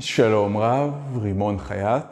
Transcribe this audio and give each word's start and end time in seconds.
שלום 0.00 0.56
רב, 0.56 1.18
רימון 1.22 1.58
חייט. 1.58 2.04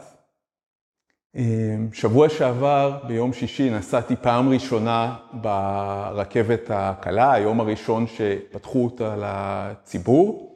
שבוע 1.93 2.29
שעבר, 2.29 2.97
ביום 3.07 3.33
שישי, 3.33 3.69
נסעתי 3.69 4.15
פעם 4.15 4.49
ראשונה 4.49 5.15
ברכבת 5.33 6.61
הקלה, 6.69 7.33
היום 7.33 7.59
הראשון 7.59 8.05
שפתחו 8.07 8.83
אותה 8.83 9.15
לציבור. 9.19 10.55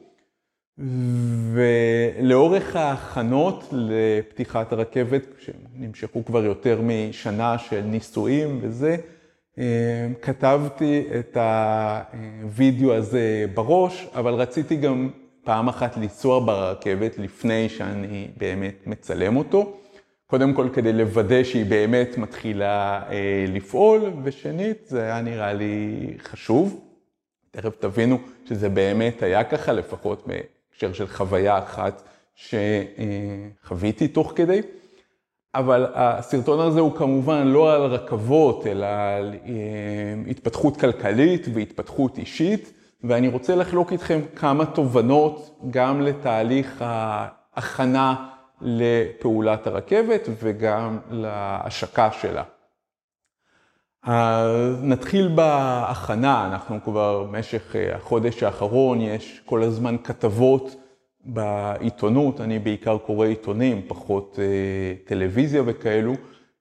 ולאורך 1.52 2.76
ההכנות 2.76 3.64
לפתיחת 3.72 4.72
הרכבת, 4.72 5.22
שנמשכו 5.38 6.24
כבר 6.24 6.44
יותר 6.44 6.80
משנה 6.82 7.58
של 7.58 7.80
ניסויים 7.80 8.58
וזה, 8.62 8.96
כתבתי 10.22 11.06
את 11.18 11.36
הווידאו 12.42 12.94
הזה 12.94 13.46
בראש, 13.54 14.06
אבל 14.14 14.34
רציתי 14.34 14.76
גם 14.76 15.10
פעם 15.50 15.68
אחת 15.68 15.96
לנסוע 15.96 16.40
ברכבת 16.40 17.18
לפני 17.18 17.68
שאני 17.68 18.28
באמת 18.36 18.86
מצלם 18.86 19.36
אותו. 19.36 19.76
קודם 20.26 20.54
כל 20.54 20.68
כדי 20.72 20.92
לוודא 20.92 21.44
שהיא 21.44 21.64
באמת 21.64 22.18
מתחילה 22.18 23.02
אה, 23.10 23.44
לפעול, 23.48 24.12
ושנית, 24.24 24.86
זה 24.86 25.02
היה 25.02 25.20
נראה 25.20 25.52
לי 25.52 26.06
חשוב. 26.22 26.80
תכף 27.50 27.76
תבינו 27.78 28.18
שזה 28.48 28.68
באמת 28.68 29.22
היה 29.22 29.44
ככה, 29.44 29.72
לפחות 29.72 30.26
בהקשר 30.26 30.92
של 30.92 31.06
חוויה 31.06 31.58
אחת 31.58 32.02
שחוויתי 32.34 34.08
תוך 34.08 34.32
כדי. 34.36 34.60
אבל 35.54 35.86
הסרטון 35.94 36.60
הזה 36.60 36.80
הוא 36.80 36.96
כמובן 36.96 37.46
לא 37.46 37.74
על 37.74 37.82
רכבות, 37.82 38.66
אלא 38.66 38.86
על 38.86 39.34
אה, 39.46 40.30
התפתחות 40.30 40.76
כלכלית 40.76 41.46
והתפתחות 41.54 42.18
אישית. 42.18 42.79
ואני 43.04 43.28
רוצה 43.28 43.54
לחלוק 43.54 43.92
איתכם 43.92 44.20
כמה 44.36 44.66
תובנות 44.66 45.60
גם 45.70 46.00
לתהליך 46.00 46.84
ההכנה 46.86 48.28
לפעולת 48.60 49.66
הרכבת 49.66 50.28
וגם 50.42 50.98
להשקה 51.10 52.12
שלה. 52.12 52.42
אז 54.02 54.82
נתחיל 54.82 55.28
בהכנה, 55.34 56.46
אנחנו 56.46 56.78
כבר 56.84 57.24
במשך 57.24 57.76
החודש 57.94 58.42
האחרון, 58.42 59.00
יש 59.00 59.40
כל 59.44 59.62
הזמן 59.62 59.96
כתבות 60.04 60.76
בעיתונות, 61.24 62.40
אני 62.40 62.58
בעיקר 62.58 62.98
קורא 62.98 63.26
עיתונים, 63.26 63.82
פחות 63.88 64.38
טלוויזיה 65.04 65.62
וכאלו, 65.66 66.14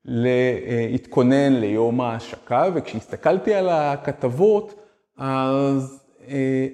להתכונן 0.06 1.54
ליום 1.54 2.02
ההשקה, 2.02 2.64
וכשהסתכלתי 2.74 3.54
על 3.54 3.70
הכתבות, 3.70 4.74
אז 5.18 5.94
אה, 5.94 5.99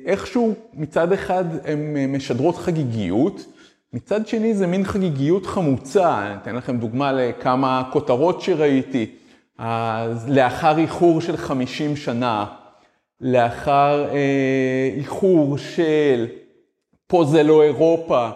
איכשהו 0.06 0.54
מצד 0.74 1.12
אחד 1.12 1.46
הן 1.64 2.12
משדרות 2.16 2.56
חגיגיות, 2.56 3.46
מצד 3.94 4.28
שני 4.28 4.54
זה 4.54 4.68
מין 4.68 4.84
חגיגיות 4.84 5.46
חמוצה, 5.46 6.28
אני 6.28 6.36
אתן 6.42 6.56
לכם 6.56 6.78
דוגמה 6.78 7.12
לכמה 7.12 7.90
כותרות 7.94 8.42
שראיתי. 8.42 9.12
אז 9.58 10.30
לאחר 10.30 10.78
איחור 10.78 11.22
של 11.22 11.38
50 11.38 11.96
שנה, 11.96 12.46
לאחר 13.22 14.10
אה, 14.12 14.90
איחור 14.98 15.58
של 15.58 16.28
פה 17.08 17.24
זה 17.26 17.44
לא 17.44 17.64
אירופה, 17.64 18.30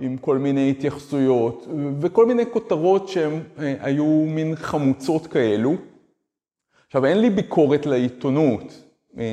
עם 0.00 0.16
כל 0.16 0.38
מיני 0.38 0.70
התייחסויות, 0.70 1.66
וכל 2.00 2.26
מיני 2.26 2.42
כותרות 2.52 3.08
שהן 3.08 3.40
אה, 3.58 3.74
היו 3.80 4.24
מין 4.26 4.56
חמוצות 4.56 5.26
כאלו. 5.26 5.74
עכשיו, 6.86 7.04
אין 7.04 7.20
לי 7.20 7.30
ביקורת 7.30 7.86
לעיתונות. 7.86 8.82
אה, 9.18 9.24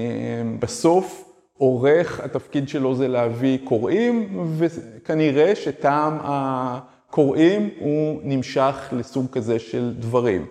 בסוף, 0.60 1.33
עורך, 1.58 2.20
התפקיד 2.20 2.70
שלו 2.70 2.96
זה 2.96 3.08
להביא 3.08 3.58
קוראים, 3.64 4.44
וכנראה 4.58 5.56
שטעם 5.56 6.18
הקוראים 6.24 7.70
הוא 7.80 8.22
נמשך 8.24 8.90
לסוג 8.92 9.26
כזה 9.32 9.60
של 9.60 9.94
דברים. 10.00 10.46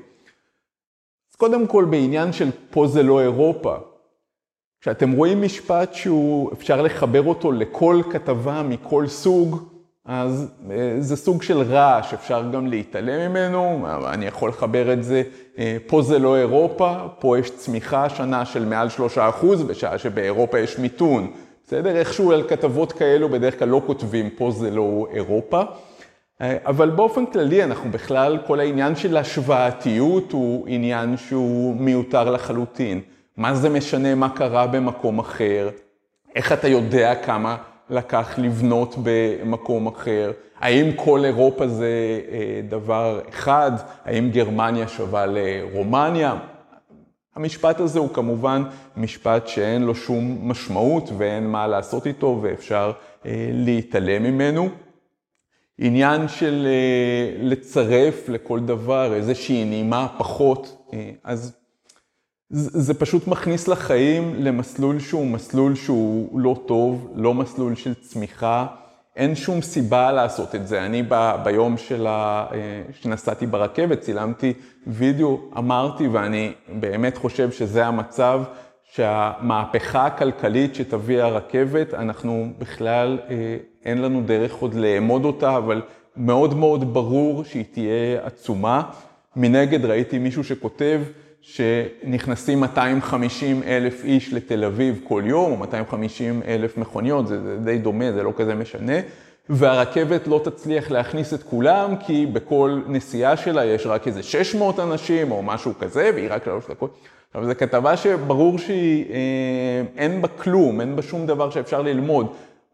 אז 1.30 1.36
קודם 1.36 1.67
כל 1.67 1.84
בעניין 1.84 2.33
של 2.33 2.50
פה 2.70 2.86
זה 2.86 3.03
לא 3.03 3.20
אירופה. 3.20 3.77
כשאתם 4.80 5.12
רואים 5.12 5.42
משפט 5.42 5.95
שהוא, 5.95 6.52
אפשר 6.52 6.83
לחבר 6.83 7.23
אותו 7.23 7.52
לכל 7.52 8.02
כתבה 8.12 8.62
מכל 8.62 9.07
סוג, 9.07 9.71
אז 10.07 10.52
אה, 10.70 10.96
זה 10.98 11.17
סוג 11.17 11.42
של 11.42 11.63
רעש, 11.63 12.14
אפשר 12.14 12.42
גם 12.52 12.67
להתעלם 12.67 13.30
ממנו, 13.30 13.86
אני 14.07 14.27
יכול 14.27 14.48
לחבר 14.48 14.92
את 14.92 15.05
זה, 15.05 15.23
אה, 15.58 15.77
פה 15.86 16.02
זה 16.02 16.18
לא 16.18 16.36
אירופה, 16.36 16.96
פה 17.18 17.39
יש 17.39 17.51
צמיחה 17.51 18.05
השנה 18.05 18.45
של 18.45 18.64
מעל 18.64 18.89
שלושה 18.89 19.29
אחוז, 19.29 19.62
בשעה 19.62 19.98
שבאירופה 19.98 20.58
יש 20.58 20.79
מיתון. 20.79 21.30
בסדר? 21.67 21.96
איכשהו 21.96 22.33
על 22.33 22.48
כתבות 22.48 22.92
כאלו 22.92 23.29
בדרך 23.29 23.58
כלל 23.58 23.68
לא 23.68 23.83
כותבים, 23.86 24.30
פה 24.30 24.51
זה 24.51 24.70
לא 24.70 25.07
אירופה. 25.12 25.62
אה, 26.41 26.57
אבל 26.67 26.91
באופן 26.91 27.27
כללי 27.27 27.64
אנחנו 27.64 27.91
בכלל, 27.91 28.39
כל 28.46 28.61
העניין 28.61 28.96
של 28.96 29.17
השוואתיות 29.17 30.33
הוא 30.33 30.64
עניין 30.68 31.17
שהוא 31.17 31.77
מיותר 31.77 32.30
לחלוטין. 32.30 33.01
מה 33.36 33.55
זה 33.55 33.68
משנה 33.68 34.14
מה 34.14 34.29
קרה 34.29 34.67
במקום 34.67 35.18
אחר? 35.18 35.70
איך 36.36 36.52
אתה 36.52 36.68
יודע 36.68 37.14
כמה 37.14 37.57
לקח 37.92 38.39
לבנות 38.39 38.95
במקום 39.03 39.86
אחר? 39.86 40.33
האם 40.61 40.91
כל 40.97 41.25
אירופה 41.25 41.69
זה 41.69 42.20
אה, 42.33 42.61
דבר 42.69 43.20
אחד? 43.29 43.73
האם 44.05 44.30
גרמניה 44.30 44.89
שווה 44.89 45.27
לרומניה? 45.27 46.35
המשפט 47.36 47.80
הזה 47.80 47.98
הוא 47.98 48.08
כמובן 48.08 48.63
משפט 48.97 49.48
שאין 49.48 49.83
לו 49.83 49.95
שום 49.95 50.39
משמעות 50.42 51.11
ואין 51.19 51.47
מה 51.47 51.67
לעשות 51.67 52.07
איתו 52.07 52.39
ואפשר 52.42 52.92
אה, 53.27 53.51
להתעלם 53.53 54.23
ממנו. 54.23 54.69
עניין 55.79 56.29
של 56.29 56.67
אה, 56.67 57.36
לצרף 57.42 58.29
לכל 58.29 58.61
דבר 58.61 59.14
איזושהי 59.14 59.64
נימה 59.64 60.09
פחות, 60.19 60.89
אז 61.24 61.61
זה 62.55 62.95
פשוט 62.95 63.27
מכניס 63.27 63.68
לחיים 63.68 64.35
למסלול 64.39 64.98
שהוא 64.98 65.27
מסלול 65.27 65.74
שהוא 65.74 66.40
לא 66.40 66.57
טוב, 66.67 67.13
לא 67.14 67.35
מסלול 67.35 67.74
של 67.74 67.95
צמיחה. 67.95 68.67
אין 69.17 69.35
שום 69.35 69.63
סיבה 69.63 70.13
לעשות 70.13 70.55
את 70.55 70.67
זה. 70.68 70.86
אני 70.86 71.02
ב, 71.08 71.33
ביום 71.45 71.77
של 71.77 72.07
ה, 72.07 72.46
שנסעתי 73.01 73.46
ברכבת, 73.46 74.01
צילמתי 74.01 74.52
וידאו, 74.86 75.41
אמרתי, 75.58 76.08
ואני 76.08 76.52
באמת 76.68 77.17
חושב 77.17 77.51
שזה 77.51 77.86
המצב, 77.86 78.42
שהמהפכה 78.85 80.07
הכלכלית 80.07 80.74
שתביא 80.74 81.23
הרכבת, 81.23 81.95
אנחנו 81.95 82.52
בכלל, 82.58 83.18
אה, 83.30 83.57
אין 83.85 84.02
לנו 84.02 84.23
דרך 84.27 84.55
עוד 84.55 84.74
לאמוד 84.74 85.24
אותה, 85.24 85.57
אבל 85.57 85.83
מאוד 86.17 86.55
מאוד 86.55 86.95
ברור 86.95 87.45
שהיא 87.45 87.64
תהיה 87.73 88.27
עצומה. 88.27 88.83
מנגד 89.36 89.85
ראיתי 89.85 90.18
מישהו 90.18 90.45
שכותב, 90.45 91.01
שנכנסים 91.42 92.61
250 92.61 93.63
אלף 93.63 94.05
איש 94.05 94.33
לתל 94.33 94.64
אביב 94.64 95.01
כל 95.08 95.23
יום, 95.27 95.53
או 95.53 95.57
250 95.57 96.42
אלף 96.47 96.79
מכוניות, 96.79 97.27
זה, 97.27 97.41
זה 97.42 97.57
די 97.57 97.79
דומה, 97.79 98.13
זה 98.13 98.23
לא 98.23 98.33
כזה 98.36 98.55
משנה, 98.55 98.92
והרכבת 99.48 100.27
לא 100.27 100.41
תצליח 100.45 100.91
להכניס 100.91 101.35
את 101.35 101.42
כולם, 101.42 101.97
כי 101.97 102.27
בכל 102.27 102.80
נסיעה 102.86 103.36
שלה 103.36 103.64
יש 103.64 103.86
רק 103.86 104.07
איזה 104.07 104.23
600 104.23 104.80
אנשים 104.80 105.33
או 105.33 105.42
משהו 105.42 105.73
כזה, 105.79 106.11
והיא 106.14 106.29
רק 106.30 106.45
שלוש 106.45 106.64
דקות. 106.70 106.98
עכשיו, 107.29 107.47
זו 107.47 107.53
כתבה 107.59 107.97
שברור 107.97 108.59
שהיא, 108.59 109.05
אה, 109.11 109.83
אין 109.97 110.23
בה 110.23 110.29
כלום, 110.29 110.80
אין 110.80 110.97
בה 110.97 111.03
שום 111.03 111.27
דבר 111.27 111.51
שאפשר 111.51 111.83
ללמוד. 111.83 112.27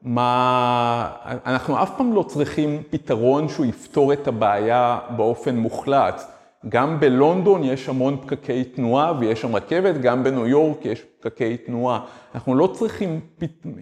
מה, 0.02 1.10
אנחנו 1.46 1.82
אף 1.82 1.90
פעם 1.96 2.12
לא 2.12 2.22
צריכים 2.22 2.82
פתרון 2.90 3.48
שהוא 3.48 3.66
יפתור 3.66 4.12
את 4.12 4.28
הבעיה 4.28 4.98
באופן 5.16 5.56
מוחלט. 5.56 6.37
גם 6.68 7.00
בלונדון 7.00 7.64
יש 7.64 7.88
המון 7.88 8.16
פקקי 8.26 8.64
תנועה 8.64 9.12
ויש 9.20 9.40
שם 9.40 9.56
רכבת, 9.56 9.98
גם 10.00 10.24
בניו 10.24 10.46
יורק 10.46 10.84
יש 10.84 11.02
פקקי 11.20 11.56
תנועה. 11.56 12.00
אנחנו 12.34 12.54
לא 12.54 12.66
צריכים, 12.66 13.20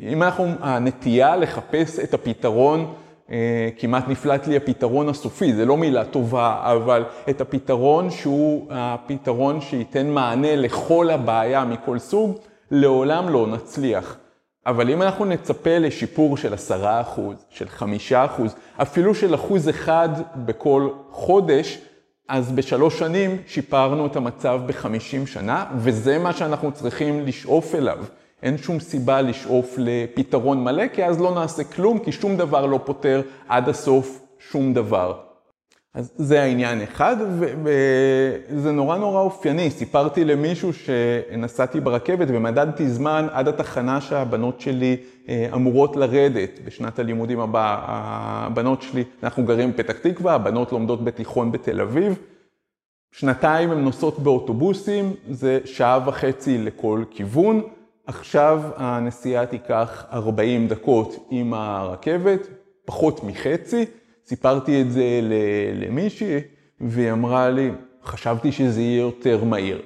אם 0.01 0.23
אנחנו, 0.23 0.45
הנטייה 0.61 1.37
לחפש 1.37 1.99
את 1.99 2.15
הפתרון, 2.15 2.95
אה, 3.31 3.69
כמעט 3.79 4.09
נפלט 4.09 4.47
לי 4.47 4.57
הפתרון 4.57 5.09
הסופי, 5.09 5.53
זה 5.53 5.65
לא 5.65 5.77
מילה 5.77 6.05
טובה, 6.05 6.61
אבל 6.63 7.05
את 7.31 7.41
הפתרון 7.41 8.11
שהוא 8.11 8.67
הפתרון 8.71 9.61
שייתן 9.61 10.07
מענה 10.07 10.57
לכל 10.57 11.11
הבעיה 11.11 11.65
מכל 11.65 11.99
סוג, 11.99 12.39
לעולם 12.71 13.29
לא 13.29 13.47
נצליח. 13.47 14.17
אבל 14.67 14.91
אם 14.91 15.03
אנחנו 15.03 15.25
נצפה 15.25 15.79
לשיפור 15.79 16.37
של 16.37 16.55
עשרה 16.55 17.01
אחוז, 17.01 17.47
של 17.51 17.69
חמישה 17.69 18.25
אחוז, 18.25 18.55
אפילו 18.83 19.15
של 19.15 19.35
אחוז 19.35 19.69
אחד 19.69 20.09
בכל 20.37 20.89
חודש, 21.11 21.79
אז 22.29 22.53
בשלוש 22.53 22.99
שנים 22.99 23.37
שיפרנו 23.47 24.07
את 24.07 24.17
המצב 24.17 24.61
בחמישים 24.67 25.27
שנה, 25.27 25.65
וזה 25.77 26.19
מה 26.19 26.33
שאנחנו 26.33 26.73
צריכים 26.73 27.27
לשאוף 27.27 27.75
אליו. 27.75 27.99
אין 28.43 28.59
שום 28.59 28.81
סיבה 28.81 29.23
לשאוף 29.23 29.75
לפתרון 29.79 30.65
מלא, 30.65 30.89
כי 30.89 31.05
אז 31.05 31.21
לא 31.21 31.35
נעשה 31.35 31.65
כלום, 31.65 31.99
כי 31.99 32.13
שום 32.13 32.37
דבר 32.37 32.67
לא 32.67 32.81
פותר 32.85 33.23
עד 33.49 33.69
הסוף 33.69 34.21
שום 34.51 34.75
דבר. 34.75 35.15
אז 35.97 36.13
זה 36.17 36.43
העניין 36.43 36.83
אחד, 36.83 37.17
וזה 37.65 38.73
נורא 38.73 38.99
נורא 38.99 39.21
אופייני. 39.21 39.71
סיפרתי 39.71 40.25
למישהו 40.25 40.73
שנסעתי 40.73 41.81
ברכבת 41.81 42.29
ומדדתי 42.31 42.89
זמן 42.89 43.27
עד 43.33 43.49
התחנה 43.49 44.01
שהבנות 44.01 44.61
שלי 44.61 44.97
אה, 45.29 45.49
אמורות 45.55 45.97
לרדת 45.97 46.51
בשנת 46.65 46.99
הלימודים 46.99 47.41
הבאה. 47.41 47.79
הבנות 47.83 48.83
שלי, 48.83 49.05
אנחנו 49.23 49.45
גרים 49.45 49.73
בפתח 49.73 49.93
תקווה, 49.93 50.35
הבנות 50.35 50.73
לומדות 50.73 51.05
בתיכון 51.05 51.53
בתל 51.53 51.81
אביב. 51.81 52.19
שנתיים 53.13 53.71
הן 53.71 53.79
נוסעות 53.85 54.19
באוטובוסים, 54.19 55.13
זה 55.31 55.59
שעה 55.65 56.01
וחצי 56.07 56.59
לכל 56.59 57.05
כיוון. 57.11 57.63
עכשיו 58.07 58.63
הנסיעה 58.77 59.47
תיקח 59.47 60.05
40 60.13 60.69
דקות 60.69 61.27
עם 61.31 61.55
הרכבת, 61.55 62.41
פחות 62.85 63.25
מחצי. 63.25 63.85
סיפרתי 64.29 64.83
את 64.83 64.93
זה 64.93 65.21
למישהי, 65.75 66.41
והיא 66.81 67.13
אמרה 67.13 67.51
לי, 67.51 67.71
חשבתי 68.05 68.53
שזה 68.53 68.81
יהיה 68.81 69.01
יותר 69.01 69.45
מהיר. 69.45 69.83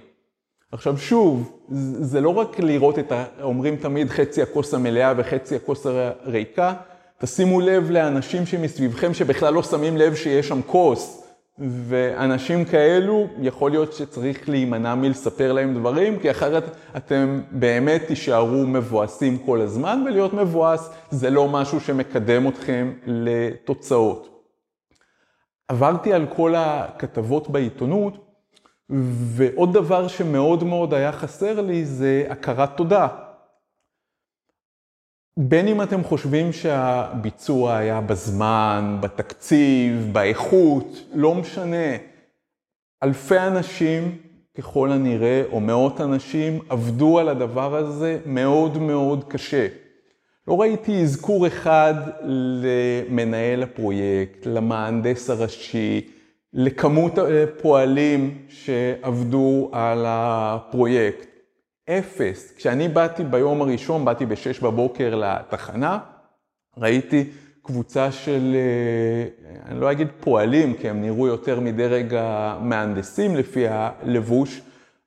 עכשיו 0.72 0.98
שוב, 0.98 1.52
זה 2.00 2.20
לא 2.20 2.38
רק 2.38 2.58
לראות 2.58 2.98
את 2.98 3.12
ה... 3.12 3.25
אומרים 3.42 3.76
תמיד 3.76 4.10
חצי 4.10 4.42
הכוס 4.42 4.75
המלאה 4.75 5.12
וחצי 5.16 5.56
הכוס 5.56 5.87
הריקה, 5.87 6.75
תשימו 7.19 7.60
לב 7.60 7.90
לאנשים 7.90 8.46
שמסביבכם 8.46 9.14
שבכלל 9.14 9.54
לא 9.54 9.62
שמים 9.62 9.96
לב 9.96 10.14
שיש 10.14 10.48
שם 10.48 10.60
כוס. 10.66 11.19
ואנשים 11.60 12.64
כאלו, 12.64 13.26
יכול 13.40 13.70
להיות 13.70 13.92
שצריך 13.92 14.48
להימנע 14.48 14.94
מלספר 14.94 15.52
להם 15.52 15.74
דברים, 15.74 16.18
כי 16.18 16.30
אחרת 16.30 16.76
אתם 16.96 17.40
באמת 17.50 18.02
תישארו 18.06 18.66
מבואסים 18.66 19.38
כל 19.38 19.60
הזמן, 19.60 20.02
ולהיות 20.06 20.34
מבואס 20.34 20.90
זה 21.10 21.30
לא 21.30 21.48
משהו 21.48 21.80
שמקדם 21.80 22.48
אתכם 22.48 22.92
לתוצאות. 23.06 24.44
עברתי 25.68 26.12
על 26.12 26.26
כל 26.36 26.54
הכתבות 26.56 27.50
בעיתונות, 27.50 28.26
ועוד 29.36 29.72
דבר 29.72 30.08
שמאוד 30.08 30.64
מאוד 30.64 30.94
היה 30.94 31.12
חסר 31.12 31.60
לי 31.60 31.84
זה 31.84 32.24
הכרת 32.28 32.76
תודה. 32.76 33.08
בין 35.37 35.69
אם 35.69 35.82
אתם 35.82 36.05
חושבים 36.05 36.53
שהביצוע 36.53 37.77
היה 37.77 38.00
בזמן, 38.00 38.99
בתקציב, 39.00 40.09
באיכות, 40.12 41.03
לא 41.15 41.35
משנה. 41.35 41.97
אלפי 43.03 43.38
אנשים, 43.38 44.19
ככל 44.59 44.93
הנראה, 44.93 45.43
או 45.53 45.61
מאות 45.61 46.00
אנשים, 46.00 46.59
עבדו 46.69 47.19
על 47.19 47.29
הדבר 47.29 47.77
הזה 47.77 48.19
מאוד 48.27 48.79
מאוד 48.79 49.25
קשה. 49.25 49.67
לא 50.49 50.61
ראיתי 50.61 51.03
אזכור 51.03 51.47
אחד 51.47 51.94
למנהל 52.25 53.62
הפרויקט, 53.62 54.47
למהנדס 54.47 55.31
הראשי, 55.31 56.09
לכמות 56.53 57.19
הפועלים 57.19 58.38
שעבדו 58.49 59.71
על 59.73 60.05
הפרויקט. 60.09 61.39
אפס. 61.98 62.52
כשאני 62.56 62.88
באתי 62.88 63.25
ביום 63.25 63.62
הראשון, 63.62 64.04
באתי 64.04 64.26
ב-6 64.26 64.62
בבוקר 64.62 65.14
לתחנה, 65.14 65.98
ראיתי 66.78 67.25
קבוצה 67.62 68.12
של, 68.12 68.56
אה, 68.56 69.70
אני 69.70 69.81
לא 69.81 69.92
אגיד 69.92 70.08
פועלים, 70.20 70.75
כי 70.75 70.88
הם 70.88 71.02
נראו 71.02 71.26
יותר 71.26 71.60
מדרג 71.60 72.14
המהנדסים 72.19 73.37
לפי 73.37 73.66
הלבוש, 73.69 74.60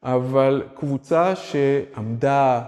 אבל 0.03 0.63
קבוצה 0.75 1.33
שעמדה 1.35 2.61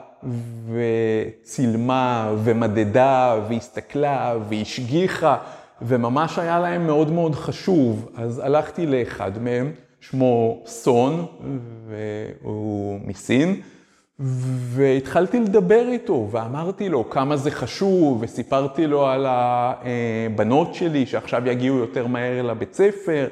וצילמה 0.74 2.34
ומדדה 2.44 3.40
והסתכלה 3.50 4.36
והשגיחה, 4.50 5.38
וממש 5.82 6.40
היה 6.40 6.60
להם 6.60 6.86
מאוד 6.88 7.12
מאוד 7.12 7.36
חשוב. 7.36 8.12
אז 8.16 8.40
הלכתי 8.40 8.86
לאחד 8.86 9.32
מהם, 9.44 9.72
שמו 10.00 10.64
סון, 10.66 11.26
והוא 11.88 13.00
מסין. 13.06 13.62
והתחלתי 14.20 15.40
לדבר 15.40 15.88
איתו, 15.88 16.28
ואמרתי 16.32 16.90
לו 16.90 17.10
כמה 17.10 17.38
זה 17.38 17.52
חשוב, 17.52 18.18
וסיפרתי 18.22 18.88
לו 18.88 19.08
על 19.08 19.26
הבנות 19.30 20.74
שלי 20.74 21.06
שעכשיו 21.06 21.48
יגיעו 21.48 21.78
יותר 21.78 22.08
מהר 22.08 22.42
לבית 22.42 22.74
ספר, 22.74 23.28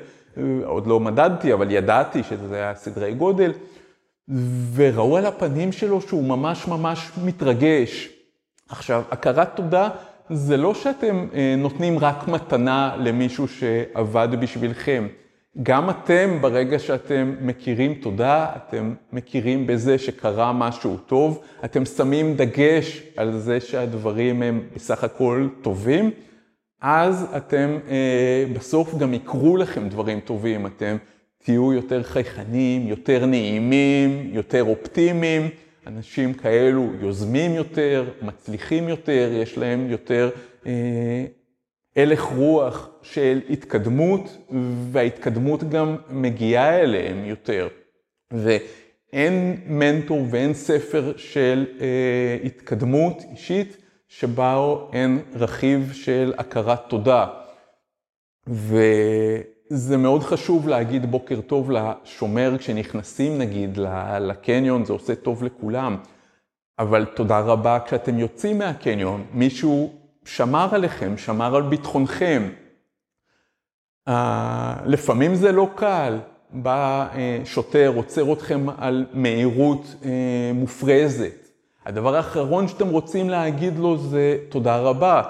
עוד 0.65 0.87
לא 0.87 0.99
מדדתי, 0.99 1.53
אבל 1.53 1.71
ידעתי 1.71 2.23
שזה 2.23 2.55
היה 2.55 2.75
סדרי 2.75 3.13
גודל, 3.13 3.51
וראו 4.73 5.17
על 5.17 5.25
הפנים 5.25 5.71
שלו 5.71 6.01
שהוא 6.01 6.23
ממש 6.23 6.67
ממש 6.67 7.11
מתרגש. 7.25 8.09
עכשיו, 8.69 9.03
הכרת 9.11 9.55
תודה 9.55 9.89
זה 10.29 10.57
לא 10.57 10.73
שאתם 10.73 11.27
אה, 11.33 11.55
נותנים 11.57 11.99
רק 11.99 12.27
מתנה 12.27 12.95
למישהו 12.99 13.47
שעבד 13.47 14.27
בשבילכם. 14.39 15.07
גם 15.61 15.89
אתם, 15.89 16.37
ברגע 16.41 16.79
שאתם 16.79 17.35
מכירים 17.41 17.93
תודה, 17.93 18.47
אתם 18.55 18.93
מכירים 19.11 19.67
בזה 19.67 19.97
שקרה 19.97 20.53
משהו 20.53 20.97
טוב, 20.97 21.41
אתם 21.65 21.85
שמים 21.85 22.35
דגש 22.35 23.03
על 23.17 23.39
זה 23.39 23.59
שהדברים 23.59 24.41
הם 24.41 24.63
בסך 24.75 25.03
הכל 25.03 25.47
טובים, 25.61 26.11
אז 26.81 27.27
אתם 27.37 27.77
אה, 27.89 28.45
בסוף 28.53 28.97
גם 28.97 29.13
יקרו 29.13 29.57
לכם 29.57 29.89
דברים 29.89 30.19
טובים, 30.19 30.65
אתם 30.65 30.97
תהיו 31.43 31.73
יותר 31.73 32.03
חייכנים, 32.03 32.87
יותר 32.87 33.25
נעימים, 33.25 34.29
יותר 34.31 34.63
אופטימיים, 34.63 35.49
אנשים 35.87 36.33
כאלו 36.33 36.89
יוזמים 37.01 37.53
יותר, 37.53 38.09
מצליחים 38.21 38.89
יותר, 38.89 39.29
יש 39.33 39.57
להם 39.57 39.89
יותר... 39.89 40.29
אה, 40.65 41.25
הלך 41.95 42.21
רוח 42.21 42.89
של 43.01 43.41
התקדמות, 43.49 44.37
וההתקדמות 44.91 45.63
גם 45.63 45.97
מגיעה 46.09 46.79
אליהם 46.79 47.25
יותר. 47.25 47.67
ואין 48.31 49.61
מנטור 49.65 50.25
ואין 50.29 50.53
ספר 50.53 51.13
של 51.17 51.65
אה, 51.81 52.37
התקדמות 52.43 53.23
אישית 53.31 53.77
שבו 54.07 54.89
אין 54.93 55.19
רכיב 55.35 55.91
של 55.93 56.33
הכרת 56.37 56.79
תודה. 56.87 57.27
וזה 58.47 59.97
מאוד 59.97 60.23
חשוב 60.23 60.67
להגיד 60.67 61.11
בוקר 61.11 61.41
טוב 61.41 61.71
לשומר 61.71 62.57
כשנכנסים 62.57 63.37
נגיד 63.37 63.77
לקניון, 64.19 64.85
זה 64.85 64.93
עושה 64.93 65.15
טוב 65.15 65.43
לכולם. 65.43 65.97
אבל 66.79 67.05
תודה 67.05 67.39
רבה 67.39 67.79
כשאתם 67.85 68.19
יוצאים 68.19 68.57
מהקניון, 68.57 69.25
מישהו 69.33 70.02
שמר 70.25 70.67
עליכם, 70.71 71.17
שמר 71.17 71.55
על 71.55 71.61
ביטחונכם. 71.61 72.49
Uh, 74.09 74.11
לפעמים 74.85 75.35
זה 75.35 75.51
לא 75.51 75.67
קל, 75.75 76.19
בא 76.49 77.07
uh, 77.13 77.17
שוטר, 77.45 77.93
עוצר 77.95 78.33
אתכם 78.33 78.65
על 78.77 79.05
מהירות 79.13 79.95
uh, 80.01 80.05
מופרזת. 80.53 81.49
הדבר 81.85 82.15
האחרון 82.15 82.67
שאתם 82.67 82.87
רוצים 82.87 83.29
להגיד 83.29 83.79
לו 83.79 83.97
זה 83.97 84.37
תודה 84.49 84.77
רבה, 84.77 85.21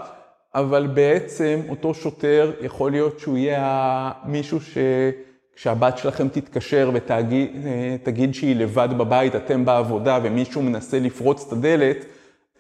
אבל 0.56 0.88
בעצם 0.88 1.60
אותו 1.70 1.94
שוטר 1.94 2.52
יכול 2.62 2.92
להיות 2.92 3.20
שהוא 3.20 3.38
יהיה 3.38 4.12
מישהו 4.26 4.60
שכשהבת 4.62 5.98
שלכם 5.98 6.28
תתקשר 6.28 6.92
ותגיד 6.94 8.34
שהיא 8.34 8.56
לבד 8.56 8.90
בבית, 8.98 9.36
אתם 9.36 9.66
בעבודה 9.66 10.20
ומישהו 10.24 10.62
מנסה 10.62 11.00
לפרוץ 11.00 11.46
את 11.48 11.52
הדלת, 11.52 12.06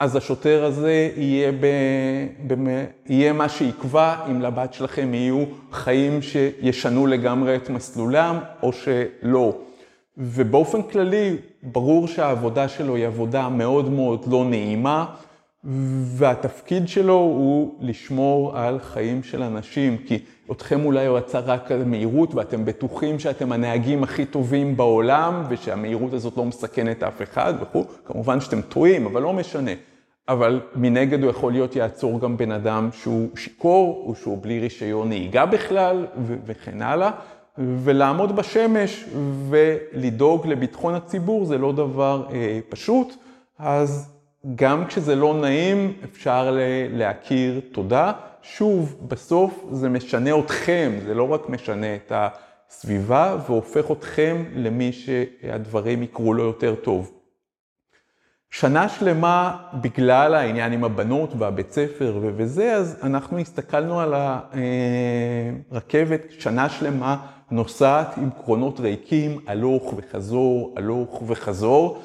אז 0.04 0.16
השוטר 0.16 0.66
הזה 0.66 1.10
יהיה, 1.18 1.52
ב, 1.52 1.66
ב, 2.48 2.84
יהיה 3.10 3.34
מה 3.34 3.50
שיקבע 3.50 4.16
אם 4.32 4.42
לבת 4.42 4.74
שלכם 4.74 5.14
יהיו 5.14 5.44
חיים 5.72 6.22
שישנו 6.22 7.08
לגמרי 7.08 7.56
את 7.56 7.70
מסלולם 7.70 8.40
או 8.64 8.72
שלא. 8.74 9.58
ובאופן 10.18 10.82
כללי, 10.82 11.36
ברור 11.64 12.08
שהעבודה 12.08 12.68
שלו 12.68 12.96
היא 12.96 13.08
עבודה 13.08 13.50
מאוד 13.50 13.90
מאוד 13.90 14.26
לא 14.32 14.46
נעימה, 14.46 15.06
והתפקיד 16.18 16.88
שלו 16.88 17.14
הוא 17.14 17.76
לשמור 17.82 18.58
על 18.58 18.80
חיים 18.80 19.24
של 19.24 19.44
אנשים, 19.44 19.98
כי 19.98 20.20
אתכם 20.52 20.86
אולי 20.86 21.06
הוא 21.06 21.18
רצה 21.18 21.40
רק 21.40 21.72
על 21.72 21.84
מהירות, 21.84 22.36
ואתם 22.36 22.66
בטוחים 22.66 23.20
שאתם 23.20 23.52
הנהגים 23.52 24.04
הכי 24.04 24.26
טובים 24.26 24.78
בעולם, 24.78 25.44
ושהמהירות 25.50 26.14
הזאת 26.14 26.38
לא 26.38 26.46
מסכנת 26.46 27.04
אף 27.04 27.22
אחד 27.22 27.54
וכו', 27.62 27.84
כמובן 28.06 28.40
שאתם 28.40 28.62
טועים, 28.62 29.06
אבל 29.06 29.22
לא 29.22 29.34
משנה. 29.34 29.72
אבל 30.30 30.62
מנגד 30.76 31.24
הוא 31.24 31.30
יכול 31.30 31.52
להיות 31.52 31.76
יעצור 31.76 32.20
גם 32.20 32.38
בן 32.38 32.52
אדם 32.52 32.90
שהוא 32.94 33.30
שיכור, 33.36 34.06
או 34.08 34.16
שהוא 34.16 34.38
בלי 34.42 34.60
רישיון 34.60 35.10
נהיגה 35.10 35.46
בכלל, 35.46 36.06
וכן 36.46 36.82
הלאה. 36.82 37.12
ולעמוד 37.58 38.36
בשמש 38.36 39.06
ולדאוג 39.50 40.48
לביטחון 40.48 40.96
הציבור 40.96 41.46
זה 41.46 41.58
לא 41.58 41.72
דבר 41.72 42.28
אה, 42.32 42.60
פשוט, 42.70 43.16
אז 43.60 44.10
גם 44.56 44.86
כשזה 44.86 45.16
לא 45.16 45.34
נעים 45.34 45.94
אפשר 46.04 46.58
להכיר 46.90 47.62
תודה. 47.72 48.12
שוב, 48.42 48.96
בסוף 49.08 49.66
זה 49.72 49.90
משנה 49.90 50.40
אתכם, 50.40 50.92
זה 51.06 51.14
לא 51.14 51.34
רק 51.34 51.50
משנה 51.50 51.96
את 51.96 52.12
הסביבה 52.16 53.38
והופך 53.48 53.92
אתכם 53.92 54.44
למי 54.56 54.92
שהדברים 54.92 56.04
יקרו 56.04 56.34
לו 56.34 56.44
יותר 56.44 56.76
טוב. 56.76 57.12
שנה 58.54 58.90
שלמה, 58.90 59.58
בגלל 59.74 60.36
העניין 60.36 60.72
עם 60.72 60.84
הבנות 60.84 61.34
והבית 61.38 61.72
ספר 61.72 62.20
וזה, 62.22 62.74
אז 62.74 62.98
אנחנו 63.04 63.38
הסתכלנו 63.40 64.00
על 64.00 64.14
הרכבת, 65.72 66.22
שנה 66.40 66.70
שלמה 66.70 67.18
נוסעת 67.52 68.18
עם 68.18 68.30
קרונות 68.44 68.80
ריקים, 68.80 69.40
הלוך 69.48 69.94
וחזור, 69.98 70.74
הלוך 70.78 71.24
וחזור, 71.28 72.02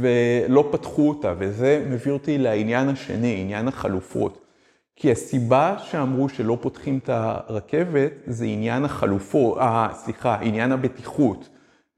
ולא 0.00 0.68
פתחו 0.72 1.08
אותה, 1.08 1.34
וזה 1.38 1.84
מביא 1.90 2.12
אותי 2.12 2.38
לעניין 2.38 2.88
השני, 2.88 3.40
עניין 3.40 3.68
החלופות. 3.68 4.38
כי 4.96 5.12
הסיבה 5.12 5.76
שאמרו 5.78 6.28
שלא 6.28 6.58
פותחים 6.60 6.98
את 6.98 7.08
הרכבת 7.08 8.12
זה 8.26 8.44
עניין 8.44 8.84
החלופות, 8.84 9.58
אה, 9.58 9.88
סליחה, 9.94 10.38
עניין 10.40 10.72
הבטיחות. 10.72 11.48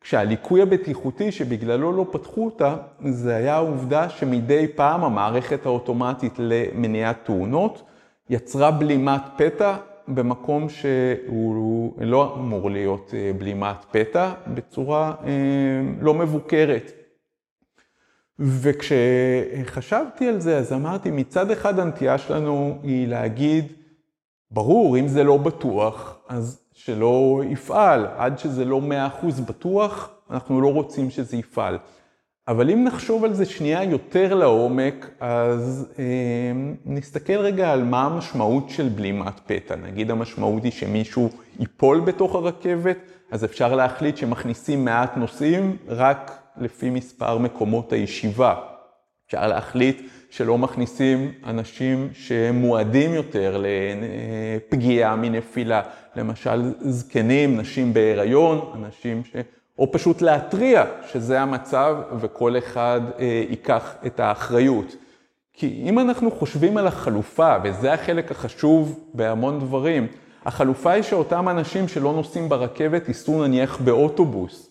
כשהליקוי 0.00 0.62
הבטיחותי 0.62 1.32
שבגללו 1.32 1.92
לא 1.92 2.06
פתחו 2.12 2.44
אותה, 2.44 2.76
זה 3.08 3.36
היה 3.36 3.54
העובדה 3.54 4.08
שמדי 4.08 4.68
פעם 4.74 5.04
המערכת 5.04 5.66
האוטומטית 5.66 6.32
למניעת 6.38 7.16
תאונות 7.24 7.82
יצרה 8.30 8.70
בלימת 8.70 9.20
פתע 9.36 9.76
במקום 10.08 10.68
שהוא 10.68 11.92
לא 12.00 12.34
אמור 12.34 12.70
להיות 12.70 13.14
אה, 13.14 13.32
בלימת 13.38 13.84
פתע, 13.90 14.32
בצורה 14.46 15.14
אה, 15.24 15.32
לא 16.00 16.14
מבוקרת. 16.14 16.92
וכשחשבתי 18.38 20.28
על 20.28 20.40
זה, 20.40 20.58
אז 20.58 20.72
אמרתי, 20.72 21.10
מצד 21.10 21.50
אחד 21.50 21.78
הנטייה 21.78 22.18
שלנו 22.18 22.78
היא 22.82 23.08
להגיד, 23.08 23.72
ברור, 24.50 24.98
אם 24.98 25.08
זה 25.08 25.24
לא 25.24 25.36
בטוח, 25.36 26.19
אז 26.30 26.60
שלא 26.72 27.42
יפעל. 27.48 28.06
עד 28.16 28.38
שזה 28.38 28.64
לא 28.64 28.80
100% 29.22 29.40
בטוח, 29.48 30.10
אנחנו 30.30 30.60
לא 30.60 30.72
רוצים 30.72 31.10
שזה 31.10 31.36
יפעל. 31.36 31.78
אבל 32.48 32.70
אם 32.70 32.84
נחשוב 32.84 33.24
על 33.24 33.34
זה 33.34 33.46
שנייה 33.46 33.84
יותר 33.84 34.34
לעומק, 34.34 35.10
אז 35.20 35.86
אה, 35.98 36.04
נסתכל 36.86 37.36
רגע 37.36 37.72
על 37.72 37.84
מה 37.84 38.02
המשמעות 38.02 38.70
של 38.70 38.88
בלימת 38.88 39.40
פתע. 39.46 39.76
נגיד 39.76 40.10
המשמעות 40.10 40.64
היא 40.64 40.72
שמישהו 40.72 41.30
ייפול 41.58 42.00
בתוך 42.00 42.34
הרכבת, 42.34 42.96
אז 43.30 43.44
אפשר 43.44 43.74
להחליט 43.74 44.16
שמכניסים 44.16 44.84
מעט 44.84 45.16
נוסעים 45.16 45.76
רק 45.88 46.42
לפי 46.56 46.90
מספר 46.90 47.38
מקומות 47.38 47.92
הישיבה. 47.92 48.54
אפשר 49.26 49.46
להחליט 49.46 50.02
שלא 50.30 50.58
מכניסים 50.58 51.32
אנשים 51.46 52.08
שמועדים 52.12 53.14
יותר 53.14 53.62
לפגיעה 53.62 55.16
מנפילה. 55.16 55.82
למשל 56.16 56.72
זקנים, 56.80 57.56
נשים 57.56 57.94
בהיריון, 57.94 58.72
אנשים 58.74 59.24
ש... 59.24 59.36
או 59.78 59.92
פשוט 59.92 60.22
להתריע 60.22 60.84
שזה 61.12 61.40
המצב 61.40 61.96
וכל 62.20 62.58
אחד 62.58 63.00
אה, 63.18 63.44
ייקח 63.50 63.94
את 64.06 64.20
האחריות. 64.20 64.96
כי 65.52 65.82
אם 65.84 65.98
אנחנו 65.98 66.30
חושבים 66.30 66.76
על 66.76 66.86
החלופה, 66.86 67.56
וזה 67.64 67.92
החלק 67.92 68.30
החשוב 68.30 69.00
בהמון 69.14 69.60
דברים, 69.60 70.06
החלופה 70.44 70.90
היא 70.90 71.02
שאותם 71.02 71.48
אנשים 71.48 71.88
שלא 71.88 72.12
נוסעים 72.12 72.48
ברכבת 72.48 73.08
ייסעו 73.08 73.46
נניח 73.46 73.80
באוטובוס. 73.80 74.69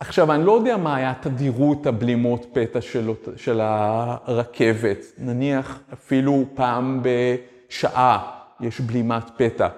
עכשיו, 0.00 0.32
אני 0.32 0.46
לא 0.46 0.52
יודע 0.52 0.76
מה 0.76 0.96
היה 0.96 1.14
תדירות 1.20 1.86
הבלימות 1.86 2.46
פתע 2.52 2.80
של, 2.80 3.10
של 3.36 3.60
הרכבת. 3.62 4.98
נניח 5.18 5.80
אפילו 5.92 6.44
פעם 6.54 7.02
בשעה 7.02 8.30
יש 8.60 8.80
בלימת 8.80 9.30
פתע. 9.36 9.68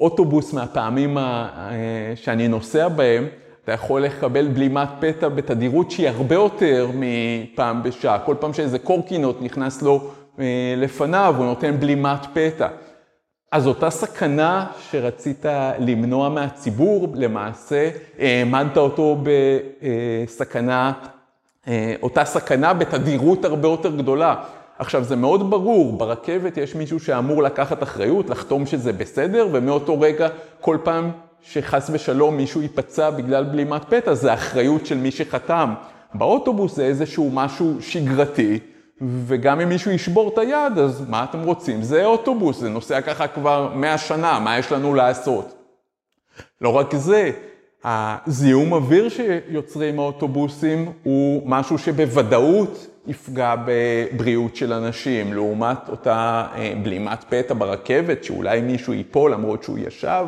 אוטובוס 0.00 0.52
מהפעמים 0.52 1.18
אה, 1.18 2.12
שאני 2.14 2.48
נוסע 2.48 2.88
בהם, 2.88 3.28
אתה 3.64 3.72
יכול 3.72 4.02
לקבל 4.02 4.48
בלימת 4.48 4.88
פתע 5.00 5.28
בתדירות 5.28 5.90
שהיא 5.90 6.08
הרבה 6.08 6.34
יותר 6.34 6.90
מפעם 6.94 7.82
בשעה. 7.82 8.18
כל 8.18 8.34
פעם 8.40 8.52
שאיזה 8.52 8.78
קורקינוט 8.78 9.36
נכנס 9.40 9.82
לו 9.82 10.10
אה, 10.38 10.74
לפניו, 10.76 11.34
הוא 11.38 11.46
נותן 11.46 11.80
בלימת 11.80 12.26
פתע. 12.32 12.68
אז 13.52 13.66
אותה 13.66 13.90
סכנה 13.90 14.66
שרצית 14.90 15.44
למנוע 15.78 16.28
מהציבור, 16.28 17.08
למעשה 17.14 17.90
העמדת 18.18 18.76
אותו 18.76 19.22
בסכנה, 20.26 20.92
אה, 21.68 21.94
אותה 22.02 22.24
סכנה 22.24 22.74
בתדירות 22.74 23.44
הרבה 23.44 23.68
יותר 23.68 23.96
גדולה. 23.96 24.34
עכשיו, 24.78 25.04
זה 25.04 25.16
מאוד 25.16 25.50
ברור, 25.50 25.92
ברכבת 25.92 26.56
יש 26.56 26.74
מישהו 26.74 27.00
שאמור 27.00 27.42
לקחת 27.42 27.82
אחריות, 27.82 28.30
לחתום 28.30 28.66
שזה 28.66 28.92
בסדר, 28.92 29.48
ומאותו 29.52 30.00
רגע, 30.00 30.28
כל 30.60 30.78
פעם 30.84 31.10
שחס 31.42 31.90
ושלום 31.92 32.36
מישהו 32.36 32.62
ייפצע 32.62 33.10
בגלל 33.10 33.44
בלימת 33.44 33.84
פתע, 33.84 34.14
זה 34.14 34.34
אחריות 34.34 34.86
של 34.86 34.96
מי 34.96 35.10
שחתם. 35.10 35.74
באוטובוס 36.14 36.76
זה 36.76 36.84
איזשהו 36.84 37.30
משהו 37.34 37.76
שגרתי, 37.80 38.58
וגם 39.00 39.60
אם 39.60 39.68
מישהו 39.68 39.90
ישבור 39.90 40.28
את 40.28 40.38
היד, 40.38 40.78
אז 40.78 41.08
מה 41.08 41.24
אתם 41.24 41.42
רוצים? 41.42 41.82
זה 41.82 42.04
אוטובוס, 42.04 42.58
זה 42.58 42.68
נוסע 42.68 43.00
ככה 43.00 43.28
כבר 43.28 43.72
100 43.74 43.98
שנה, 43.98 44.38
מה 44.38 44.58
יש 44.58 44.72
לנו 44.72 44.94
לעשות? 44.94 45.54
לא 46.60 46.68
רק 46.68 46.94
זה, 46.94 47.30
הזיהום 47.84 48.72
אוויר 48.72 49.08
שיוצרים 49.08 49.98
האוטובוסים 49.98 50.92
הוא 51.02 51.42
משהו 51.46 51.78
שבוודאות 51.78 52.86
יפגע 53.06 53.54
בבריאות 53.66 54.56
של 54.56 54.72
אנשים, 54.72 55.32
לעומת 55.32 55.88
אותה 55.88 56.46
אה, 56.54 56.72
בלימת 56.82 57.24
פתע 57.28 57.54
ברכבת, 57.54 58.24
שאולי 58.24 58.60
מישהו 58.60 58.92
ייפול 58.92 59.32
למרות 59.32 59.62
שהוא 59.62 59.78
ישב, 59.78 60.26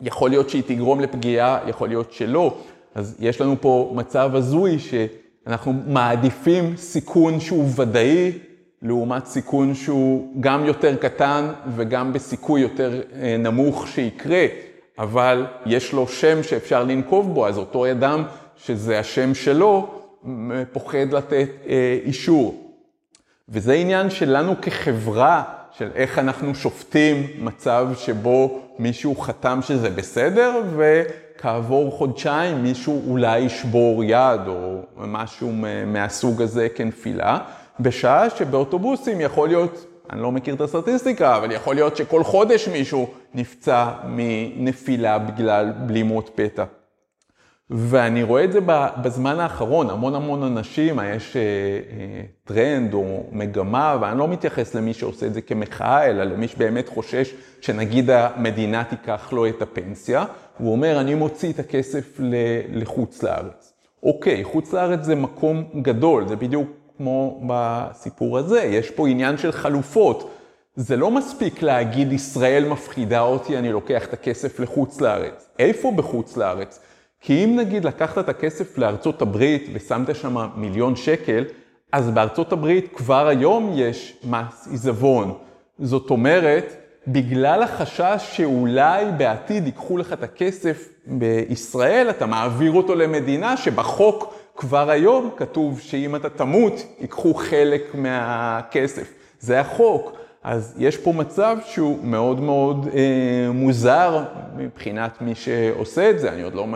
ויכול 0.00 0.30
להיות 0.30 0.50
שהיא 0.50 0.62
תגרום 0.66 1.00
לפגיעה, 1.00 1.58
יכול 1.66 1.88
להיות 1.88 2.12
שלא. 2.12 2.56
אז 2.94 3.16
יש 3.20 3.40
לנו 3.40 3.56
פה 3.60 3.92
מצב 3.94 4.30
הזוי 4.34 4.78
שאנחנו 5.46 5.74
מעדיפים 5.86 6.76
סיכון 6.76 7.40
שהוא 7.40 7.70
ודאי, 7.76 8.32
לעומת 8.82 9.26
סיכון 9.26 9.74
שהוא 9.74 10.40
גם 10.40 10.64
יותר 10.64 10.96
קטן 10.96 11.52
וגם 11.76 12.12
בסיכוי 12.12 12.60
יותר 12.60 13.00
אה, 13.20 13.36
נמוך 13.38 13.88
שיקרה, 13.88 14.44
אבל 14.98 15.46
יש 15.66 15.92
לו 15.92 16.08
שם 16.08 16.42
שאפשר 16.42 16.84
לנקוב 16.84 17.34
בו, 17.34 17.46
אז 17.46 17.58
אותו 17.58 17.90
אדם 17.90 18.22
שזה 18.56 18.98
השם 18.98 19.34
שלו, 19.34 20.00
פוחד 20.72 21.12
לתת 21.12 21.48
אה, 21.68 21.98
אישור. 22.04 22.72
וזה 23.48 23.72
עניין 23.72 24.10
שלנו 24.10 24.60
כחברה, 24.62 25.42
של 25.78 25.88
איך 25.94 26.18
אנחנו 26.18 26.54
שופטים 26.54 27.26
מצב 27.38 27.88
שבו 27.96 28.60
מישהו 28.78 29.16
חתם 29.16 29.58
שזה 29.62 29.90
בסדר, 29.90 30.62
וכעבור 31.36 31.90
חודשיים 31.90 32.62
מישהו 32.62 33.02
אולי 33.10 33.38
ישבור 33.38 34.04
יד 34.04 34.40
או 34.46 34.80
משהו 34.96 35.52
מהסוג 35.86 36.42
הזה 36.42 36.68
כנפילה, 36.74 37.38
בשעה 37.80 38.30
שבאוטובוסים 38.30 39.20
יכול 39.20 39.48
להיות, 39.48 39.86
אני 40.10 40.22
לא 40.22 40.32
מכיר 40.32 40.54
את 40.54 40.60
הסטטיסטיקה, 40.60 41.36
אבל 41.36 41.52
יכול 41.52 41.74
להיות 41.74 41.96
שכל 41.96 42.24
חודש 42.24 42.68
מישהו 42.68 43.08
נפצע 43.34 43.88
מנפילה 44.04 45.18
בגלל 45.18 45.72
בלימות 45.86 46.30
פתע. 46.34 46.64
ואני 47.70 48.22
רואה 48.22 48.44
את 48.44 48.52
זה 48.52 48.58
בזמן 49.02 49.40
האחרון, 49.40 49.90
המון 49.90 50.14
המון 50.14 50.42
אנשים, 50.42 51.00
יש 51.04 51.36
אה, 51.36 51.42
אה, 51.42 52.22
טרנד 52.44 52.94
או 52.94 53.24
מגמה, 53.32 53.96
ואני 54.00 54.18
לא 54.18 54.28
מתייחס 54.28 54.74
למי 54.74 54.94
שעושה 54.94 55.26
את 55.26 55.34
זה 55.34 55.40
כמחאה, 55.40 56.06
אלא 56.06 56.24
למי 56.24 56.48
שבאמת 56.48 56.88
חושש 56.88 57.34
שנגיד 57.60 58.10
המדינה 58.10 58.84
תיקח 58.84 59.32
לו 59.32 59.46
את 59.46 59.62
הפנסיה, 59.62 60.24
הוא 60.58 60.72
אומר, 60.72 61.00
אני 61.00 61.14
מוציא 61.14 61.52
את 61.52 61.58
הכסף 61.58 62.20
לחוץ 62.72 63.22
לארץ. 63.22 63.72
אוקיי, 64.02 64.44
חוץ 64.44 64.72
לארץ 64.72 65.04
זה 65.04 65.14
מקום 65.14 65.64
גדול, 65.82 66.28
זה 66.28 66.36
בדיוק 66.36 66.68
כמו 66.96 67.40
בסיפור 67.46 68.38
הזה, 68.38 68.62
יש 68.62 68.90
פה 68.90 69.08
עניין 69.08 69.38
של 69.38 69.52
חלופות. 69.52 70.30
זה 70.76 70.96
לא 70.96 71.10
מספיק 71.10 71.62
להגיד, 71.62 72.12
ישראל 72.12 72.68
מפחידה 72.68 73.20
אותי, 73.20 73.58
אני 73.58 73.72
לוקח 73.72 74.04
את 74.04 74.12
הכסף 74.12 74.60
לחוץ 74.60 75.00
לארץ. 75.00 75.48
איפה 75.58 75.92
בחוץ 75.96 76.36
לארץ? 76.36 76.80
כי 77.20 77.44
אם 77.44 77.56
נגיד 77.56 77.84
לקחת 77.84 78.18
את 78.18 78.28
הכסף 78.28 78.78
לארצות 78.78 79.22
הברית 79.22 79.70
ושמת 79.74 80.14
שם 80.16 80.36
מיליון 80.56 80.96
שקל, 80.96 81.44
אז 81.92 82.10
בארצות 82.10 82.52
הברית 82.52 82.88
כבר 82.94 83.28
היום 83.28 83.72
יש 83.74 84.16
מס 84.24 84.68
עיזבון. 84.70 85.34
זאת 85.78 86.10
אומרת, 86.10 86.76
בגלל 87.08 87.62
החשש 87.62 88.30
שאולי 88.32 89.04
בעתיד 89.16 89.66
ייקחו 89.66 89.98
לך 89.98 90.12
את 90.12 90.22
הכסף 90.22 90.88
בישראל, 91.06 92.10
אתה 92.10 92.26
מעביר 92.26 92.72
אותו 92.72 92.94
למדינה 92.94 93.56
שבחוק 93.56 94.34
כבר 94.56 94.90
היום 94.90 95.30
כתוב 95.36 95.80
שאם 95.80 96.16
אתה 96.16 96.28
תמות, 96.28 96.72
ייקחו 97.00 97.34
חלק 97.34 97.94
מהכסף. 97.94 99.12
זה 99.40 99.60
החוק. 99.60 100.25
אז 100.46 100.74
יש 100.78 100.96
פה 100.96 101.12
מצב 101.12 101.56
שהוא 101.64 101.98
מאוד 102.02 102.40
מאוד 102.40 102.88
אה, 102.94 103.52
מוזר 103.52 104.22
מבחינת 104.56 105.22
מי 105.22 105.34
שעושה 105.34 106.10
את 106.10 106.18
זה, 106.18 106.32
אני 106.32 106.42
עוד 106.42 106.54
לא 106.54 106.66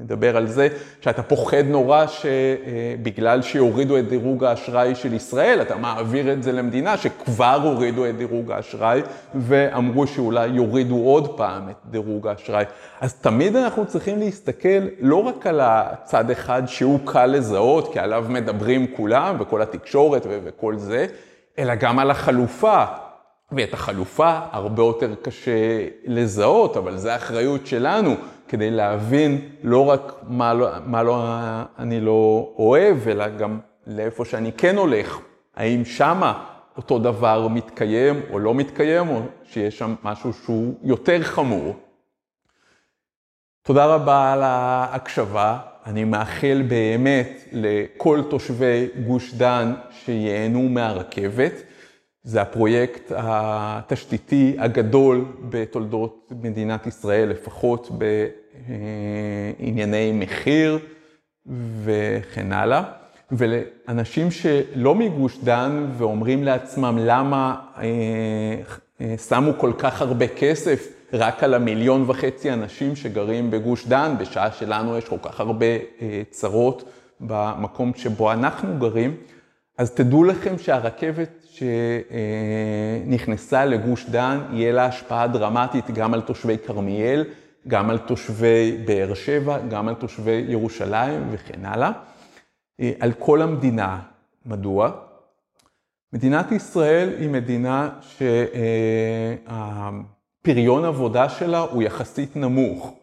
מדבר 0.00 0.36
על 0.36 0.46
זה 0.46 0.68
שאתה 1.00 1.22
פוחד 1.22 1.64
נורא 1.66 2.06
שבגלל 2.06 3.42
שיורידו 3.42 3.98
את 3.98 4.08
דירוג 4.08 4.44
האשראי 4.44 4.94
של 4.94 5.14
ישראל, 5.14 5.62
אתה 5.62 5.76
מעביר 5.76 6.32
את 6.32 6.42
זה 6.42 6.52
למדינה 6.52 6.96
שכבר 6.96 7.60
הורידו 7.62 8.06
את 8.06 8.16
דירוג 8.16 8.50
האשראי 8.50 9.02
ואמרו 9.34 10.06
שאולי 10.06 10.46
יורידו 10.46 10.96
עוד 10.96 11.36
פעם 11.36 11.68
את 11.68 11.76
דירוג 11.90 12.26
האשראי. 12.26 12.64
אז 13.00 13.14
תמיד 13.14 13.56
אנחנו 13.56 13.86
צריכים 13.86 14.18
להסתכל 14.18 14.82
לא 15.00 15.16
רק 15.16 15.46
על 15.46 15.60
הצד 15.62 16.30
אחד 16.30 16.62
שהוא 16.66 17.00
קל 17.04 17.26
לזהות, 17.26 17.92
כי 17.92 17.98
עליו 17.98 18.24
מדברים 18.28 18.86
כולם 18.96 19.36
וכל 19.40 19.62
התקשורת 19.62 20.26
וכל 20.44 20.76
זה, 20.76 21.06
אלא 21.58 21.74
גם 21.74 21.98
על 21.98 22.10
החלופה. 22.10 22.84
ואת 23.52 23.74
החלופה 23.74 24.38
הרבה 24.52 24.82
יותר 24.82 25.14
קשה 25.14 25.88
לזהות, 26.04 26.76
אבל 26.76 26.96
זו 26.96 27.08
האחריות 27.08 27.66
שלנו 27.66 28.14
כדי 28.48 28.70
להבין 28.70 29.48
לא 29.62 29.86
רק 29.86 30.12
מה 30.22 30.54
לא, 30.54 30.68
מה 30.86 31.02
לא 31.02 31.24
אני 31.78 32.00
לא 32.00 32.52
אוהב, 32.58 33.08
אלא 33.08 33.28
גם 33.28 33.58
לאיפה 33.86 34.24
שאני 34.24 34.52
כן 34.52 34.76
הולך. 34.76 35.18
האם 35.56 35.84
שמה 35.84 36.44
אותו 36.76 36.98
דבר 36.98 37.48
מתקיים 37.48 38.22
או 38.30 38.38
לא 38.38 38.54
מתקיים, 38.54 39.08
או 39.08 39.20
שיש 39.44 39.78
שם 39.78 39.94
משהו 40.02 40.32
שהוא 40.32 40.74
יותר 40.82 41.22
חמור. 41.22 41.76
תודה 43.62 43.86
רבה 43.86 44.32
על 44.32 44.42
ההקשבה. 44.42 45.58
אני 45.86 46.04
מאחל 46.04 46.62
באמת 46.68 47.44
לכל 47.52 48.22
תושבי 48.30 48.88
גוש 49.06 49.34
דן 49.34 49.74
שייהנו 49.90 50.62
מהרכבת. 50.68 51.52
זה 52.22 52.42
הפרויקט 52.42 53.12
התשתיתי 53.16 54.56
הגדול 54.58 55.24
בתולדות 55.50 56.32
מדינת 56.42 56.86
ישראל, 56.86 57.28
לפחות 57.28 57.90
בענייני 59.58 60.12
מחיר 60.12 60.78
וכן 61.84 62.52
הלאה. 62.52 62.82
ולאנשים 63.32 64.30
שלא 64.30 64.94
מגוש 64.94 65.38
דן 65.38 65.86
ואומרים 65.98 66.44
לעצמם 66.44 66.98
למה 67.00 67.56
אה, 67.78 67.82
אה, 69.00 69.14
שמו 69.28 69.52
כל 69.58 69.72
כך 69.78 70.02
הרבה 70.02 70.28
כסף 70.28 70.95
רק 71.12 71.44
על 71.44 71.54
המיליון 71.54 72.04
וחצי 72.06 72.52
אנשים 72.52 72.96
שגרים 72.96 73.50
בגוש 73.50 73.86
דן, 73.86 74.14
בשעה 74.18 74.52
שלנו 74.52 74.98
יש 74.98 75.04
כל 75.04 75.18
כך 75.22 75.40
הרבה 75.40 75.66
אה, 75.66 76.22
צרות 76.30 76.84
במקום 77.20 77.92
שבו 77.96 78.32
אנחנו 78.32 78.78
גרים, 78.78 79.16
אז 79.78 79.90
תדעו 79.90 80.24
לכם 80.24 80.58
שהרכבת 80.58 81.46
שנכנסה 83.06 83.64
לגוש 83.64 84.06
דן, 84.10 84.40
יהיה 84.52 84.72
לה 84.72 84.86
השפעה 84.86 85.26
דרמטית 85.26 85.90
גם 85.90 86.14
על 86.14 86.20
תושבי 86.20 86.58
כרמיאל, 86.66 87.24
גם 87.68 87.90
על 87.90 87.98
תושבי 87.98 88.82
באר 88.84 89.14
שבע, 89.14 89.58
גם 89.58 89.88
על 89.88 89.94
תושבי 89.94 90.44
ירושלים 90.48 91.28
וכן 91.30 91.64
הלאה, 91.64 91.92
אה, 92.80 92.92
על 93.00 93.12
כל 93.12 93.42
המדינה. 93.42 94.00
מדוע? 94.46 94.90
מדינת 96.12 96.52
ישראל 96.52 97.08
היא 97.18 97.28
מדינה 97.28 97.90
שהפריון 100.46 100.84
עבודה 100.84 101.28
שלה 101.28 101.58
הוא 101.58 101.82
יחסית 101.82 102.36
נמוך. 102.36 102.94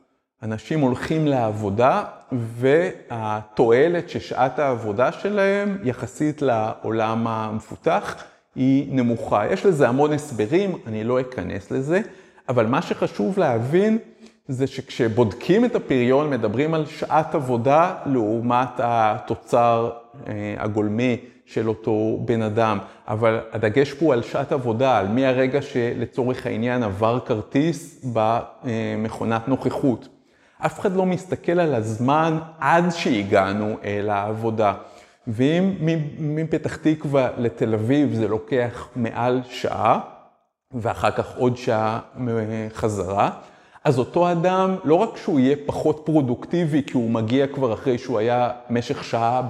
אנשים 0.43 0.79
הולכים 0.79 1.27
לעבודה 1.27 2.03
והתועלת 2.31 4.09
ששעת 4.09 4.59
העבודה 4.59 5.11
שלהם 5.11 5.77
יחסית 5.83 6.41
לעולם 6.41 7.27
המפותח 7.27 8.23
היא 8.55 8.87
נמוכה. 8.95 9.47
יש 9.51 9.65
לזה 9.65 9.89
המון 9.89 10.13
הסברים, 10.13 10.75
אני 10.87 11.03
לא 11.03 11.21
אכנס 11.21 11.71
לזה, 11.71 12.01
אבל 12.49 12.65
מה 12.65 12.81
שחשוב 12.81 13.39
להבין 13.39 13.97
זה 14.47 14.67
שכשבודקים 14.67 15.65
את 15.65 15.75
הפריון 15.75 16.29
מדברים 16.29 16.73
על 16.73 16.85
שעת 16.85 17.35
עבודה 17.35 17.95
לעומת 18.05 18.69
התוצר 18.77 19.89
אה, 20.27 20.55
הגולמי 20.57 21.17
של 21.45 21.69
אותו 21.69 22.19
בן 22.25 22.41
אדם, 22.41 22.79
אבל 23.07 23.39
הדגש 23.51 23.93
פה 23.93 24.13
על 24.13 24.21
שעת 24.21 24.51
עבודה, 24.51 24.97
על 24.97 25.07
מהרגע 25.07 25.61
שלצורך 25.61 26.45
העניין 26.45 26.83
עבר 26.83 27.19
כרטיס 27.25 28.05
במכונת 28.13 29.47
נוכחות. 29.47 30.07
אף 30.65 30.79
אחד 30.79 30.95
לא 30.95 31.05
מסתכל 31.05 31.59
על 31.59 31.75
הזמן 31.75 32.37
עד 32.59 32.89
שהגענו 32.89 33.75
אל 33.83 34.09
העבודה. 34.09 34.73
ואם 35.27 35.73
מפתח 36.19 36.75
תקווה 36.75 37.29
לתל 37.37 37.73
אביב 37.73 38.13
זה 38.13 38.27
לוקח 38.27 38.87
מעל 38.95 39.41
שעה, 39.49 39.99
ואחר 40.71 41.11
כך 41.11 41.37
עוד 41.37 41.57
שעה 41.57 41.99
חזרה, 42.73 43.29
אז 43.83 43.99
אותו 43.99 44.31
אדם, 44.31 44.75
לא 44.83 44.95
רק 44.95 45.17
שהוא 45.17 45.39
יהיה 45.39 45.55
פחות 45.65 46.01
פרודוקטיבי, 46.05 46.83
כי 46.83 46.93
הוא 46.93 47.09
מגיע 47.09 47.47
כבר 47.47 47.73
אחרי 47.73 47.97
שהוא 47.97 48.19
היה 48.19 48.51
משך 48.69 49.03
שעה 49.03 49.41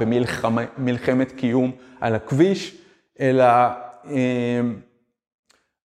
במלחמת 0.77 1.31
קיום 1.31 1.71
על 2.01 2.15
הכביש, 2.15 2.77
אלא 3.19 3.45
אה, 4.09 4.61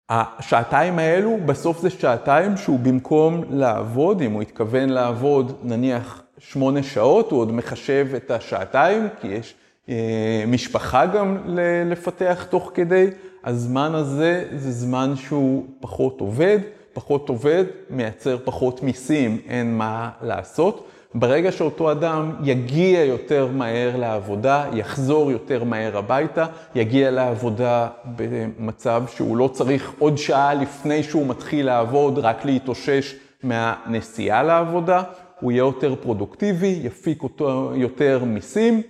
השעתיים 0.10 1.00
האלו, 1.00 1.38
בסוף 1.46 1.82
זה 1.82 1.90
שעתיים 1.90 2.58
שהוא 2.58 2.80
במקום 2.80 3.44
לעבוד, 3.50 4.22
אם 4.22 4.32
הוא 4.32 4.42
התכוון 4.42 4.90
לעבוד 4.90 5.60
נניח 5.64 6.24
שמונה 6.38 6.84
שעות, 6.84 7.32
הוא 7.32 7.40
עוד 7.40 7.52
מחשב 7.52 8.08
את 8.16 8.32
השעתיים, 8.32 9.08
כי 9.22 9.28
יש 9.28 9.56
אה, 9.90 10.44
משפחה 10.48 11.06
גם 11.06 11.38
לפתח 11.86 12.46
תוך 12.50 12.72
כדי, 12.74 13.08
הזמן 13.44 13.96
הזה 13.96 14.46
זה 14.56 14.72
זמן 14.72 15.14
שהוא 15.16 15.66
פחות 15.80 16.22
עובד, 16.22 16.60
פחות 16.96 17.30
עובד, 17.30 17.66
מייצר 17.90 18.38
פחות 18.44 18.84
מיסים, 18.84 19.42
אין 19.48 19.78
מה 19.78 20.10
לעשות. 20.22 20.88
ברגע 21.16 21.52
שאותו 21.52 21.92
אדם 21.92 22.32
יגיע 22.44 23.04
יותר 23.04 23.48
מהר 23.48 23.98
לעבודה, 23.98 24.66
יחזור 24.74 25.32
יותר 25.32 25.64
מהר 25.64 25.98
הביתה, 25.98 26.46
יגיע 26.76 27.12
לעבודה 27.12 27.88
במצב 28.16 29.04
שהוא 29.16 29.38
לא 29.38 29.48
צריך 29.54 29.94
עוד 30.00 30.18
שעה 30.18 30.54
לפני 30.54 31.04
שהוא 31.04 31.28
מתחיל 31.28 31.66
לעבוד, 31.66 32.20
רק 32.20 32.46
להתאושש 32.46 33.16
מהנסיעה 33.44 34.44
לעבודה, 34.44 35.04
הוא 35.40 35.52
יהיה 35.52 35.60
יותר 35.60 35.96
פרודוקטיבי, 35.96 36.80
יפיק 36.84 37.24
אותו 37.24 37.72
יותר 37.76 38.24
מיסים. 38.24 38.82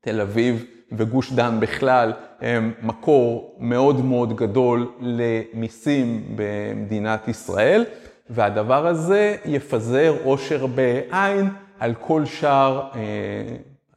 תל 0.00 0.20
אביב 0.20 0.64
וגוש 0.92 1.32
דן 1.32 1.60
בכלל 1.60 2.12
הם 2.40 2.72
מקור 2.82 3.56
מאוד 3.58 4.04
מאוד 4.04 4.36
גדול 4.36 4.92
למיסים 5.00 6.22
במדינת 6.36 7.28
ישראל. 7.28 7.84
והדבר 8.30 8.86
הזה 8.86 9.36
יפזר 9.44 10.14
עושר 10.24 10.66
בעין 10.66 11.48
על 11.80 11.94
כל 11.94 12.24
שאר 12.24 12.80
אה, 12.94 13.00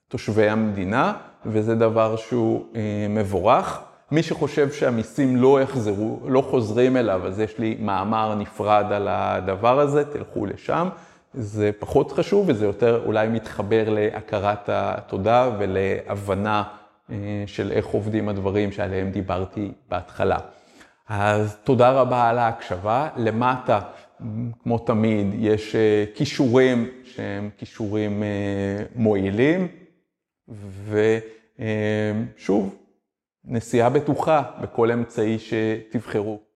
תושבי 0.07 0.49
המדינה, 0.49 1.13
וזה 1.45 1.75
דבר 1.75 2.15
שהוא 2.15 2.65
אה, 2.75 2.81
מבורך. 3.09 3.81
מי 4.11 4.23
שחושב 4.23 4.71
שהמיסים 4.71 5.35
לא 5.35 5.61
יחזרו, 5.61 6.19
לא 6.25 6.41
חוזרים 6.41 6.97
אליו, 6.97 7.27
אז 7.27 7.39
יש 7.39 7.59
לי 7.59 7.77
מאמר 7.79 8.35
נפרד 8.35 8.85
על 8.91 9.07
הדבר 9.11 9.79
הזה, 9.79 10.05
תלכו 10.05 10.45
לשם. 10.45 10.89
זה 11.33 11.71
פחות 11.79 12.11
חשוב 12.11 12.45
וזה 12.49 12.65
יותר 12.65 13.01
אולי 13.05 13.27
מתחבר 13.27 13.83
להכרת 13.89 14.69
התודה 14.73 15.49
ולהבנה 15.59 16.63
של 17.45 17.71
איך 17.71 17.85
עובדים 17.85 18.29
הדברים 18.29 18.71
שעליהם 18.71 19.11
דיברתי 19.11 19.71
בהתחלה. 19.89 20.37
אז 21.07 21.57
תודה 21.63 21.91
רבה 21.91 22.29
על 22.29 22.37
ההקשבה. 22.37 23.09
למטה 23.17 23.79
כמו 24.63 24.79
תמיד, 24.79 25.27
יש 25.39 25.75
אה, 25.75 26.05
כישורים 26.15 26.89
שהם 27.03 27.49
כישורים 27.57 28.23
אה, 28.23 28.83
מועילים, 28.95 29.67
ושוב, 32.37 32.75
נסיעה 33.45 33.89
בטוחה 33.89 34.41
בכל 34.61 34.91
אמצעי 34.91 35.37
שתבחרו. 35.39 36.43